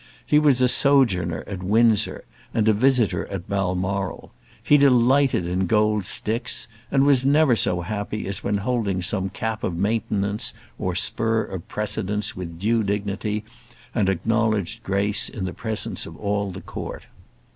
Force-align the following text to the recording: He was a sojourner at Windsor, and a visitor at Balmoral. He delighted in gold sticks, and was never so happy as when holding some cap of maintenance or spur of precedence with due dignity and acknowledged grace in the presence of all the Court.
He 0.25 0.39
was 0.39 0.61
a 0.61 0.67
sojourner 0.67 1.43
at 1.45 1.61
Windsor, 1.61 2.23
and 2.55 2.67
a 2.67 2.73
visitor 2.73 3.27
at 3.27 3.47
Balmoral. 3.47 4.31
He 4.63 4.75
delighted 4.75 5.45
in 5.45 5.67
gold 5.67 6.07
sticks, 6.07 6.67
and 6.89 7.03
was 7.05 7.23
never 7.23 7.55
so 7.55 7.81
happy 7.81 8.25
as 8.25 8.43
when 8.43 8.55
holding 8.57 9.03
some 9.03 9.29
cap 9.29 9.63
of 9.63 9.77
maintenance 9.77 10.55
or 10.79 10.95
spur 10.95 11.43
of 11.43 11.67
precedence 11.67 12.35
with 12.35 12.57
due 12.57 12.81
dignity 12.81 13.43
and 13.93 14.09
acknowledged 14.09 14.81
grace 14.81 15.29
in 15.29 15.45
the 15.45 15.53
presence 15.53 16.07
of 16.07 16.17
all 16.17 16.49
the 16.49 16.61
Court. 16.61 17.05